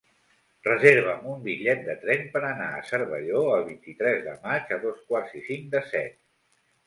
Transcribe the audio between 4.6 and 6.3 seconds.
a dos quarts i cinc de set.